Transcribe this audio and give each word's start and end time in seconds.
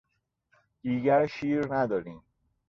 دیگر 0.81 1.27
شیر 1.27 1.67
نداریم. 1.73 2.23